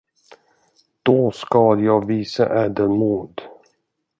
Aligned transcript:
Då 1.03 1.31
skall 1.31 1.83
jag 1.83 2.07
visa 2.07 2.65
ädelmod. 2.65 3.41